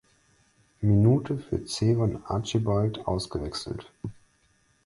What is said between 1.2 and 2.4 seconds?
für Zevon